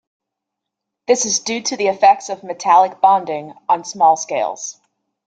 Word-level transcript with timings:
This 1.05 1.27
is 1.27 1.37
due 1.41 1.61
to 1.61 1.77
the 1.77 1.89
effects 1.89 2.29
of 2.29 2.43
metallic 2.43 3.01
bonding 3.01 3.53
on 3.69 3.85
small 3.85 4.17
scales. 4.17 4.81